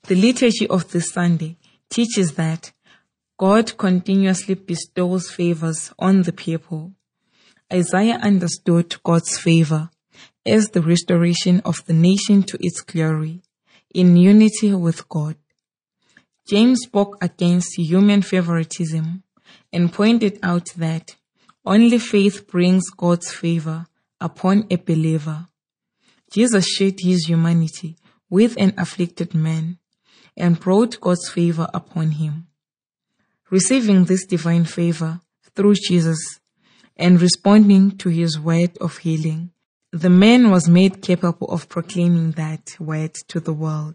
The 0.05 0.15
liturgy 0.15 0.67
of 0.67 0.91
this 0.91 1.11
Sunday 1.11 1.59
teaches 1.91 2.35
that 2.35 2.73
God 3.39 3.77
continuously 3.77 4.55
bestows 4.55 5.31
favors 5.31 5.93
on 5.99 6.23
the 6.23 6.33
people. 6.33 6.93
Isaiah 7.73 8.19
understood 8.23 9.03
God's 9.03 9.39
favor 9.39 9.91
as 10.45 10.71
the 10.71 10.83
restoration 10.83 11.61
of 11.65 11.85
the 11.87 11.93
nation 11.93 12.43
to 12.45 12.59
its 12.61 12.81
glory 12.81 13.43
in 13.95 14.17
unity 14.17 14.75
with 14.75 15.09
God. 15.09 15.37
James 16.51 16.81
spoke 16.83 17.17
against 17.23 17.79
human 17.79 18.23
favoritism 18.23 19.23
and 19.73 19.93
pointed 19.93 20.37
out 20.43 20.67
that 20.77 21.15
only 21.65 21.97
faith 22.01 22.49
brings 22.49 22.91
God's 22.91 23.31
favor 23.31 23.87
upon 24.21 24.67
a 24.69 24.75
believer. 24.75 25.47
Jesus 26.33 26.67
shared 26.67 26.99
his 26.99 27.29
humanity 27.29 27.95
with 28.29 28.57
an 28.59 28.75
afflicted 28.77 29.33
man 29.33 29.79
and 30.37 30.59
brought 30.59 31.01
God's 31.01 31.29
favor 31.31 31.69
upon 31.73 32.11
him. 32.23 32.49
Receiving 33.49 34.07
this 34.07 34.27
divine 34.27 34.65
favor 34.65 35.21
through 35.55 35.75
Jesus 35.75 36.41
and 36.97 37.23
responding 37.23 37.97
to 37.99 38.09
his 38.09 38.41
word 38.41 38.77
of 38.79 38.99
healing, 38.99 39.53
the 39.93 40.11
man 40.11 40.51
was 40.51 40.69
made 40.69 41.01
capable 41.01 41.47
of 41.47 41.69
proclaiming 41.69 42.33
that 42.33 42.75
word 42.81 43.15
to 43.29 43.39
the 43.39 43.53
world. 43.53 43.95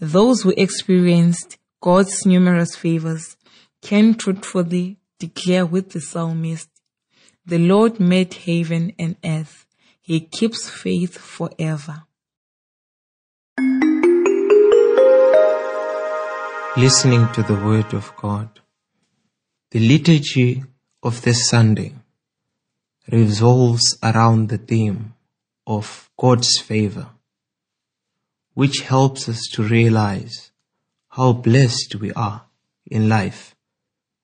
Those 0.00 0.40
who 0.40 0.54
experienced 0.56 1.58
God's 1.82 2.24
numerous 2.24 2.74
favors 2.74 3.36
can 3.82 4.14
truthfully 4.14 4.96
declare 5.18 5.66
with 5.66 5.90
the 5.90 6.00
psalmist, 6.00 6.70
the 7.44 7.58
Lord 7.58 8.00
made 8.00 8.32
heaven 8.32 8.94
and 8.98 9.16
earth. 9.22 9.66
He 10.00 10.20
keeps 10.20 10.70
faith 10.70 11.18
forever. 11.18 12.04
Listening 16.78 17.30
to 17.34 17.42
the 17.42 17.60
Word 17.62 17.92
of 17.92 18.16
God. 18.16 18.48
The 19.70 19.80
liturgy 19.80 20.64
of 21.02 21.20
this 21.20 21.50
Sunday 21.50 21.94
revolves 23.12 23.98
around 24.02 24.48
the 24.48 24.58
theme 24.58 25.12
of 25.66 26.08
God's 26.18 26.58
favor, 26.58 27.08
which 28.54 28.80
helps 28.80 29.28
us 29.28 29.48
to 29.52 29.62
realize 29.62 30.50
how 31.10 31.32
blessed 31.32 31.96
we 31.96 32.12
are 32.12 32.46
in 32.86 33.08
life 33.08 33.54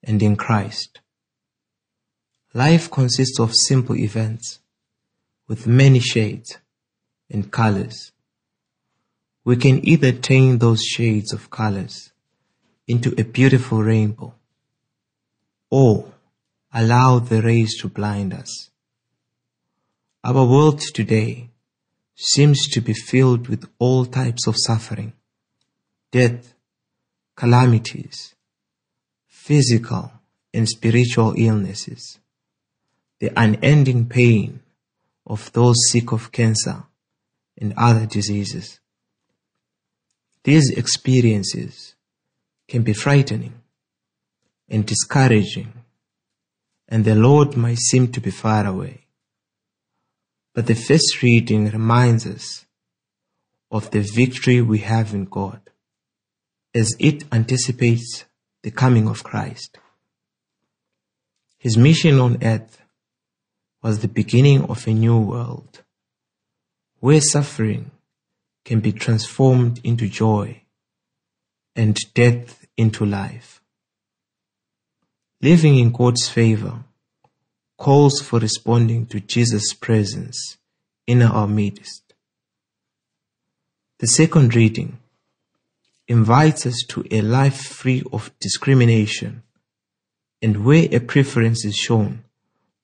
and 0.03 0.23
in 0.23 0.37
Christ. 0.37 1.01
Life 2.55 2.91
consists 2.91 3.39
of 3.39 3.55
simple 3.55 3.97
events 3.97 4.61
with 5.49 5.67
many 5.67 6.01
shades 6.01 6.59
and 7.31 7.51
colors. 7.51 8.13
We 9.45 9.57
can 9.57 9.87
either 9.87 10.13
turn 10.13 10.59
those 10.59 10.83
shades 10.83 11.33
of 11.33 11.51
colors 11.51 12.13
into 12.89 13.15
a 13.19 13.25
beautiful 13.25 13.83
rainbow 13.83 14.35
or 15.71 16.13
allow 16.73 17.19
the 17.19 17.43
rays 17.43 17.79
to 17.81 17.89
blind 17.89 18.33
us. 18.33 18.71
Our 20.25 20.45
world 20.45 20.81
today 20.95 21.51
seems 22.17 22.67
to 22.69 22.81
be 22.81 22.95
filled 22.95 23.49
with 23.49 23.69
all 23.79 24.07
types 24.07 24.47
of 24.47 24.57
suffering, 24.59 25.13
death, 26.11 26.55
calamities, 27.37 28.35
physical 29.29 30.11
and 30.53 30.67
spiritual 30.69 31.35
illnesses, 31.37 32.19
the 33.21 33.31
unending 33.37 34.09
pain 34.09 34.61
of 35.27 35.53
those 35.53 35.77
sick 35.91 36.11
of 36.13 36.33
cancer 36.33 36.85
and 37.59 37.75
other 37.77 38.07
diseases. 38.07 38.81
These 40.43 40.71
experiences 40.71 41.95
can 42.67 42.83
be 42.83 42.95
frightening 42.95 43.61
and 44.69 44.87
discouraging, 44.87 45.73
and 46.89 47.05
the 47.05 47.15
Lord 47.15 47.57
might 47.57 47.79
seem 47.79 48.11
to 48.13 48.21
be 48.21 48.31
far 48.31 48.67
away. 48.67 49.06
But 50.57 50.69
the 50.69 50.75
first 50.75 51.23
reading 51.23 51.69
reminds 51.69 52.27
us 52.27 52.65
of 53.71 53.91
the 53.91 54.01
victory 54.01 54.63
we 54.63 54.79
have 54.79 55.13
in 55.13 55.27
God 55.27 55.61
as 56.75 56.97
it 56.99 57.25
anticipates 57.31 58.25
the 58.63 58.71
coming 58.71 59.07
of 59.07 59.23
Christ. 59.23 59.77
His 61.59 61.77
mission 61.77 62.19
on 62.19 62.43
earth 62.43 62.81
was 63.83 63.99
the 63.99 64.09
beginning 64.09 64.63
of 64.65 64.87
a 64.87 64.95
new 64.95 65.19
world 65.19 65.83
where 67.01 67.21
suffering 67.21 67.91
can 68.65 68.81
be 68.81 68.93
transformed 68.93 69.79
into 69.85 70.09
joy 70.09 70.63
and 71.75 71.99
death 72.15 72.65
into 72.79 73.05
life. 73.05 73.61
Living 75.43 75.77
in 75.77 75.93
God's 75.93 76.27
favor 76.31 76.83
calls 77.77 78.21
for 78.21 78.39
responding 78.39 79.07
to 79.07 79.21
Jesus' 79.21 79.75
presence 79.75 80.57
in 81.07 81.23
our 81.23 81.47
midst. 81.47 82.15
The 83.99 84.07
second 84.07 84.55
reading 84.55 84.99
invites 86.09 86.67
us 86.67 86.85
to 86.89 87.05
a 87.11 87.21
life 87.23 87.59
free 87.59 88.03
of 88.13 88.31
discrimination 88.39 89.43
and 90.43 90.65
where 90.65 90.89
a 90.93 91.01
preference 91.01 91.65
is 91.65 91.75
shown 91.75 92.25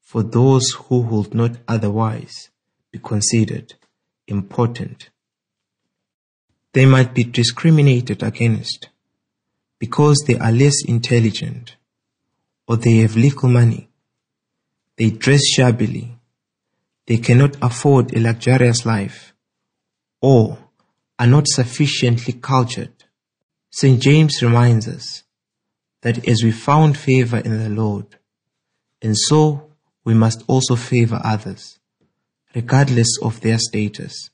for 0.00 0.22
those 0.22 0.70
who 0.72 1.00
would 1.00 1.34
not 1.34 1.56
otherwise 1.68 2.50
be 2.90 2.98
considered 2.98 3.74
important. 4.26 5.10
They 6.72 6.86
might 6.86 7.14
be 7.14 7.24
discriminated 7.24 8.22
against 8.22 8.88
because 9.78 10.24
they 10.26 10.38
are 10.38 10.52
less 10.52 10.84
intelligent 10.86 11.76
or 12.66 12.76
they 12.76 12.98
have 12.98 13.16
little 13.16 13.48
money. 13.48 13.88
They 14.96 15.10
dress 15.10 15.44
shabbily. 15.46 16.16
They 17.06 17.18
cannot 17.18 17.56
afford 17.60 18.14
a 18.14 18.20
luxurious 18.20 18.86
life 18.86 19.34
or 20.20 20.58
are 21.18 21.26
not 21.26 21.48
sufficiently 21.48 22.34
cultured 22.34 23.02
St. 23.74 24.02
James 24.02 24.42
reminds 24.42 24.86
us 24.86 25.22
that 26.02 26.28
as 26.28 26.42
we 26.44 26.52
found 26.52 26.98
favor 26.98 27.38
in 27.38 27.58
the 27.58 27.70
Lord, 27.70 28.04
and 29.00 29.16
so 29.16 29.70
we 30.04 30.12
must 30.12 30.44
also 30.46 30.76
favor 30.76 31.18
others, 31.24 31.78
regardless 32.54 33.08
of 33.22 33.40
their 33.40 33.58
status. 33.58 34.28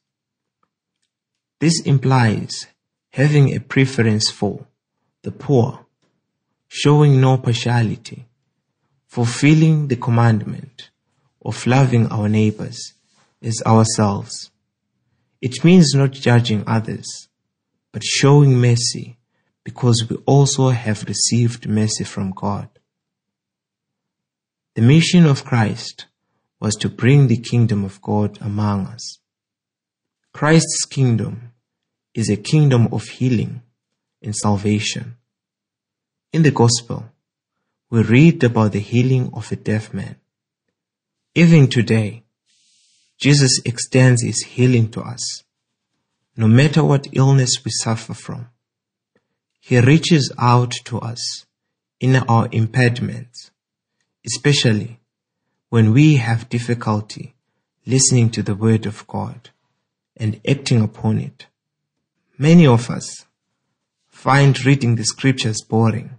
This 1.61 1.81
implies 1.83 2.67
having 3.11 3.55
a 3.55 3.61
preference 3.61 4.29
for 4.29 4.67
the 5.23 5.31
poor, 5.31 5.87
showing 6.67 7.21
no 7.21 7.39
partiality, 7.39 8.27
fulfilling 9.09 9.89
the 9.89 9.97
commandment 9.97 10.91
of 11.43 11.67
loving 11.67 12.07
our 12.09 12.29
neighbors 12.29 12.93
as 13.43 13.63
ourselves. 13.65 14.51
It 15.41 15.65
means 15.65 15.95
not 15.95 16.13
judging 16.13 16.63
others, 16.67 17.29
but 17.91 18.05
showing 18.05 18.61
mercy 18.61 19.17
because 19.65 20.07
we 20.09 20.17
also 20.27 20.69
have 20.69 21.05
received 21.05 21.69
mercy 21.69 22.05
from 22.05 22.33
God. 22.33 22.69
The 24.75 24.83
mission 24.83 25.25
of 25.25 25.45
Christ 25.45 26.07
was 26.61 26.75
to 26.77 26.89
bring 26.89 27.29
the 27.29 27.41
kingdom 27.41 27.85
of 27.85 28.03
God 28.03 28.39
among 28.43 28.87
us. 28.87 29.19
Christ's 30.33 30.85
kingdom 30.85 31.53
is 32.15 32.29
a 32.29 32.37
kingdom 32.37 32.89
of 32.93 33.05
healing 33.05 33.63
and 34.23 34.37
salvation. 34.37 35.17
In 36.33 36.43
the 36.43 36.51
gospel, 36.51 37.07
we 37.91 38.03
read 38.03 38.45
about 38.45 38.73
the 38.73 38.81
healing 38.81 39.31
of 39.33 39.51
a 39.51 39.57
deaf 39.57 39.95
man 39.95 40.17
Even 41.35 41.69
today, 41.69 42.25
Jesus 43.17 43.61
extends 43.65 44.23
his 44.23 44.43
healing 44.43 44.91
to 44.91 45.01
us. 45.01 45.45
No 46.37 46.49
matter 46.49 46.85
what 46.85 47.07
illness 47.13 47.65
we 47.65 47.71
suffer 47.71 48.15
from, 48.15 48.49
he 49.61 49.79
reaches 49.81 50.33
out 50.39 50.73
to 50.87 50.99
us 50.99 51.47
in 52.01 52.17
our 52.17 52.49
impediments, 52.53 53.51
especially 54.27 55.01
when 55.69 55.93
we 55.93 56.17
have 56.17 56.49
difficulty 56.49 57.35
listening 57.87 58.31
to 58.31 58.43
the 58.43 58.55
word 58.55 58.85
of 58.87 59.07
God 59.07 59.51
and 60.17 60.41
acting 60.47 60.83
upon 60.83 61.19
it. 61.19 61.47
Many 62.37 62.67
of 62.67 62.91
us 62.91 63.27
find 64.09 64.65
reading 64.65 64.97
the 64.97 65.05
scriptures 65.05 65.63
boring 65.63 66.18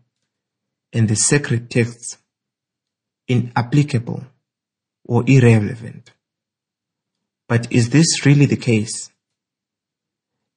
and 0.94 1.08
the 1.08 1.16
sacred 1.16 1.70
texts 1.70 2.18
inapplicable 3.28 4.24
or 5.06 5.24
irrelevant. 5.28 6.12
But 7.48 7.72
is 7.72 7.90
this 7.90 8.26
really 8.26 8.46
the 8.46 8.58
case? 8.58 9.12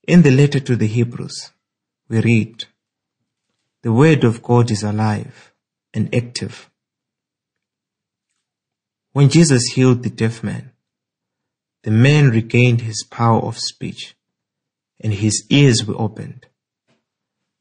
In 0.06 0.22
the 0.22 0.30
letter 0.30 0.60
to 0.60 0.76
the 0.76 0.86
Hebrews, 0.86 1.52
we 2.08 2.20
read, 2.20 2.64
The 3.82 3.92
word 3.92 4.24
of 4.24 4.42
God 4.42 4.70
is 4.70 4.82
alive 4.82 5.52
and 5.94 6.14
active. 6.14 6.70
When 9.12 9.28
Jesus 9.28 9.72
healed 9.74 10.02
the 10.02 10.10
deaf 10.10 10.42
man, 10.42 10.72
the 11.82 11.90
man 11.90 12.30
regained 12.30 12.82
his 12.82 13.04
power 13.10 13.40
of 13.40 13.58
speech 13.58 14.14
and 15.00 15.12
his 15.12 15.44
ears 15.50 15.84
were 15.84 16.00
opened. 16.00 16.46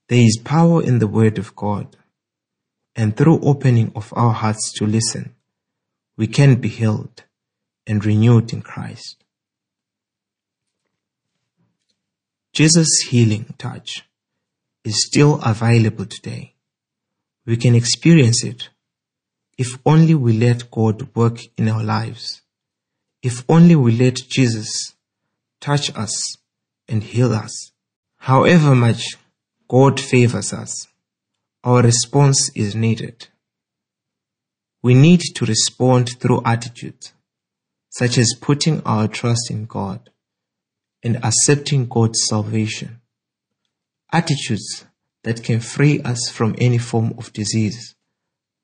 There 0.10 0.22
is 0.22 0.40
power 0.44 0.84
in 0.84 1.00
the 1.00 1.08
word 1.08 1.38
of 1.38 1.56
God 1.56 1.96
and 2.96 3.16
through 3.16 3.40
opening 3.42 3.92
of 3.96 4.14
our 4.16 4.34
hearts 4.34 4.74
to 4.74 4.86
listen, 4.86 5.34
we 6.18 6.28
can 6.28 6.56
be 6.56 6.68
healed 6.68 7.24
and 7.88 8.06
renewed 8.06 8.54
in 8.54 8.62
Christ. 8.62 9.24
Jesus' 12.54 13.08
healing 13.10 13.54
touch 13.58 14.04
is 14.84 15.06
still 15.06 15.42
available 15.42 16.06
today. 16.06 16.54
We 17.46 17.58
can 17.58 17.76
experience 17.76 18.44
it 18.44 18.70
if 19.58 19.78
only 19.86 20.16
we 20.16 20.34
let 20.34 20.70
God 20.72 21.16
work 21.16 21.40
in 21.58 21.70
our 21.70 21.84
lives. 21.84 22.42
If 23.22 23.44
only 23.48 23.76
we 23.76 23.92
let 23.92 24.16
Jesus 24.16 24.94
touch 25.60 25.96
us 25.96 26.38
and 26.88 27.04
heal 27.04 27.32
us. 27.34 27.72
However 28.18 28.76
much 28.76 29.18
God 29.68 30.00
favors 30.00 30.52
us, 30.52 30.88
our 31.64 31.82
response 31.84 32.50
is 32.56 32.76
needed. 32.76 33.28
We 34.82 34.94
need 34.96 35.22
to 35.36 35.46
respond 35.46 36.10
through 36.20 36.42
attitudes, 36.44 37.14
such 37.90 38.18
as 38.18 38.36
putting 38.40 38.82
our 38.84 39.08
trust 39.08 39.52
in 39.52 39.66
God 39.66 40.10
and 41.04 41.24
accepting 41.24 41.88
God's 41.88 42.20
salvation. 42.28 43.02
Attitudes 44.12 44.86
that 45.24 45.44
can 45.44 45.60
free 45.60 46.02
us 46.02 46.30
from 46.30 46.56
any 46.58 46.80
form 46.80 47.14
of 47.18 47.32
disease, 47.32 47.96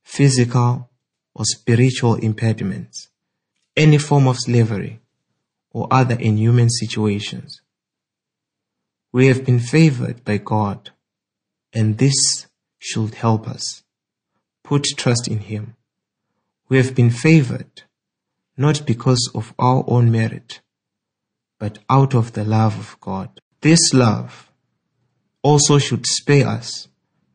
physical 0.04 0.90
or 1.36 1.46
spiritual 1.46 2.16
impediments, 2.16 3.10
any 3.76 4.00
form 4.00 4.28
of 4.28 4.38
slavery, 4.40 5.00
or 5.72 5.88
other 5.92 6.16
inhuman 6.16 6.70
situations. 6.70 7.62
We 9.14 9.28
have 9.28 9.46
been 9.46 9.60
favored 9.60 10.26
by 10.26 10.38
God, 10.38 10.90
and 11.72 12.00
this 12.00 12.48
should 12.80 13.16
help 13.16 13.48
us. 13.48 13.84
Put 14.64 14.86
trust 14.98 15.28
in 15.28 15.40
Him. 15.40 15.76
We 16.70 16.78
have 16.78 16.96
been 16.96 17.12
favored 17.12 17.84
not 18.58 18.86
because 18.86 19.30
of 19.36 19.54
our 19.60 19.84
own 19.88 20.12
merit, 20.12 20.62
but 21.60 21.78
out 21.90 22.16
of 22.16 22.34
the 22.34 22.44
love 22.44 22.78
of 22.78 23.00
God. 23.00 23.40
This 23.62 23.94
love 23.94 24.52
also 25.44 25.78
should 25.78 26.06
spur 26.06 26.46
us 26.46 26.88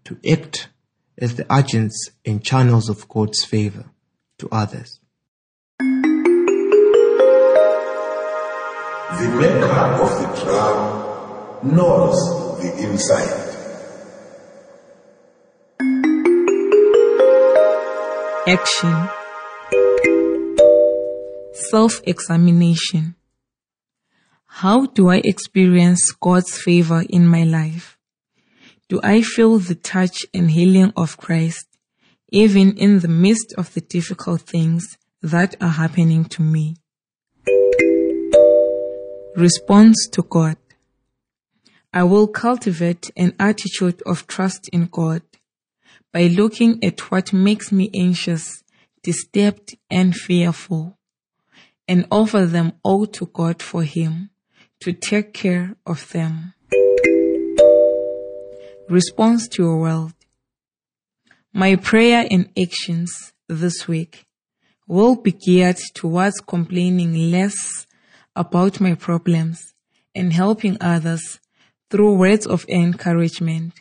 to 0.05 0.19
act 0.31 0.69
as 1.17 1.37
the 1.37 1.47
agents 1.51 2.11
and 2.25 2.45
channels 2.45 2.89
of 2.89 3.09
God's 3.09 3.45
favor 3.45 3.87
to 4.39 4.49
others. 4.51 4.99
The 9.19 9.29
maker 9.39 9.67
of 10.03 10.11
the 10.21 10.27
drum 10.43 11.77
knows 11.77 12.17
the 12.61 12.71
inside. 12.89 13.42
Action 18.45 19.09
Self 21.71 22.01
examination. 22.05 23.15
How 24.47 24.87
do 24.87 25.11
I 25.11 25.19
experience 25.19 26.11
God's 26.11 26.59
favor 26.59 27.05
in 27.09 27.25
my 27.25 27.45
life? 27.45 27.97
Do 28.89 28.99
I 29.05 29.23
feel 29.23 29.61
the 29.61 29.77
touch 29.77 30.27
and 30.35 30.51
healing 30.51 30.93
of 30.97 31.19
Christ 31.19 31.69
even 32.31 32.77
in 32.79 32.99
the 32.99 33.07
midst 33.07 33.55
of 33.57 33.73
the 33.75 33.81
difficult 33.81 34.41
things 34.41 34.99
that 35.23 35.55
are 35.61 35.77
happening 35.83 36.25
to 36.25 36.43
me? 36.43 36.79
Response 39.37 40.09
to 40.11 40.23
God. 40.23 40.57
I 41.93 42.03
will 42.03 42.27
cultivate 42.27 43.09
an 43.17 43.37
attitude 43.39 44.03
of 44.05 44.27
trust 44.27 44.69
in 44.73 44.87
God 44.87 45.23
by 46.13 46.27
looking 46.27 46.83
at 46.85 47.11
what 47.11 47.33
makes 47.33 47.73
me 47.73 47.91
anxious, 47.95 48.63
disturbed, 49.03 49.77
and 49.91 50.15
fearful, 50.15 50.99
and 51.89 52.07
offer 52.11 52.45
them 52.47 52.73
all 52.83 53.07
to 53.07 53.27
God 53.27 53.63
for 53.63 53.83
Him 53.83 54.31
to 54.81 54.93
take 54.93 55.33
care 55.33 55.75
of 55.87 56.11
them. 56.11 56.55
Response 58.89 59.49
to 59.49 59.63
your 59.63 59.79
world. 59.79 60.13
My 61.55 61.77
prayer 61.77 62.27
and 62.31 62.51
actions 62.59 63.33
this 63.49 63.87
week 63.89 64.27
will 64.87 65.17
be 65.17 65.33
geared 65.33 65.79
towards 65.95 66.41
complaining 66.41 67.31
less 67.31 67.87
about 68.35 68.81
my 68.81 68.95
problems 68.95 69.75
and 70.15 70.33
helping 70.33 70.77
others 70.81 71.41
through 71.91 72.17
words 72.17 72.47
of 72.47 72.67
encouragement 72.69 73.81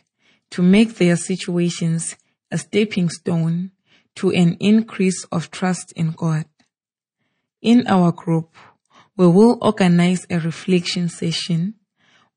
to 0.50 0.62
make 0.62 0.96
their 0.96 1.16
situations 1.16 2.16
a 2.52 2.58
stepping 2.58 3.08
stone 3.08 3.72
to 4.16 4.30
an 4.30 4.56
increase 4.60 5.24
of 5.32 5.50
trust 5.50 5.92
in 5.96 6.12
God. 6.12 6.44
In 7.62 7.86
our 7.86 8.12
group, 8.12 8.54
we 9.16 9.26
will 9.26 9.58
organize 9.62 10.26
a 10.30 10.38
reflection 10.38 11.08
session 11.08 11.74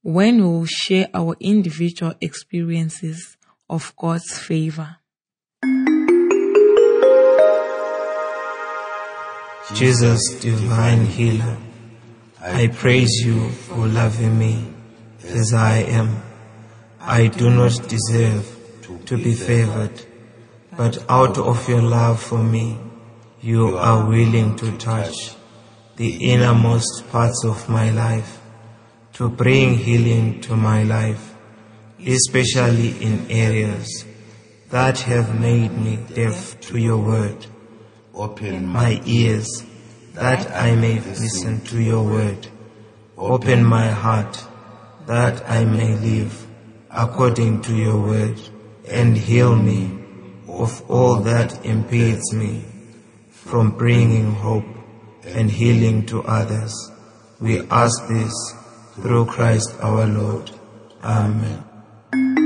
when 0.01 0.37
we 0.37 0.43
will 0.43 0.65
share 0.65 1.07
our 1.13 1.35
individual 1.39 2.13
experiences 2.21 3.37
of 3.69 3.93
God's 3.97 4.37
favor. 4.37 4.97
Jesus, 9.73 10.21
divine 10.39 11.05
healer, 11.05 11.57
I 12.39 12.67
praise 12.67 13.23
you 13.25 13.49
for 13.49 13.87
loving 13.87 14.37
me 14.37 14.67
as 15.23 15.53
I 15.53 15.77
am. 15.79 16.21
I 17.01 17.27
do 17.27 17.49
not 17.49 17.89
deserve 17.89 18.54
to 19.05 19.17
be 19.17 19.33
favored, 19.33 20.05
but 20.77 21.03
out 21.09 21.37
of 21.37 21.67
your 21.67 21.81
love 21.81 22.21
for 22.21 22.43
me, 22.43 22.77
you 23.41 23.77
are 23.77 24.05
willing 24.07 24.55
to 24.57 24.77
touch 24.77 25.35
the 25.95 26.31
innermost 26.31 27.09
parts 27.09 27.43
of 27.45 27.69
my 27.69 27.89
life 27.91 28.41
to 29.13 29.29
bring 29.29 29.75
healing 29.77 30.41
to 30.41 30.55
my 30.55 30.83
life, 30.83 31.35
especially 32.05 32.89
in 33.01 33.25
areas 33.29 34.05
that 34.69 34.99
have 34.99 35.39
made 35.39 35.71
me 35.71 35.97
deaf 36.13 36.59
to 36.59 36.77
your 36.77 36.97
word. 36.97 37.45
Open 38.13 38.65
my 38.67 39.01
ears 39.05 39.63
that 40.13 40.51
I 40.51 40.75
may 40.75 40.99
listen 40.99 41.61
to 41.65 41.81
your 41.81 42.03
word. 42.03 42.47
Open 43.17 43.63
my 43.63 43.87
heart 43.87 44.43
that 45.05 45.49
I 45.49 45.63
may 45.63 45.95
live 45.95 46.47
according 46.89 47.61
to 47.61 47.75
your 47.75 48.01
word 48.01 48.39
and 48.89 49.17
heal 49.17 49.55
me 49.55 49.91
of 50.47 50.89
all 50.89 51.17
that 51.17 51.65
impedes 51.65 52.33
me 52.33 52.63
from 53.29 53.71
bringing 53.71 54.31
hope 54.33 54.65
and 55.25 55.49
healing 55.49 56.05
to 56.05 56.23
others. 56.23 56.73
We 57.39 57.61
ask 57.69 58.07
this 58.07 58.33
through 58.95 59.25
Christ 59.25 59.75
our 59.81 60.05
Lord. 60.05 60.51
Amen. 61.03 62.44